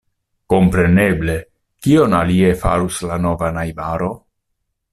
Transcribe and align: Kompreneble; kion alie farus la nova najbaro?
Kompreneble; 0.53 1.35
kion 1.87 2.17
alie 2.21 2.49
farus 2.63 2.99
la 3.11 3.19
nova 3.27 3.51
najbaro? 3.59 4.11